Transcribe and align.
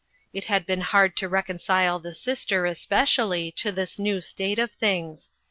It 0.33 0.45
had 0.45 0.65
been 0.65 0.81
hard 0.81 1.15
to 1.17 1.29
reconcile 1.29 1.99
the 1.99 2.11
sister, 2.15 2.65
es 2.65 2.87
pecially, 2.87 3.53
to 3.53 3.71
this 3.71 3.99
new 3.99 4.19
state 4.19 4.57
of 4.57 4.71
things. 4.71 5.29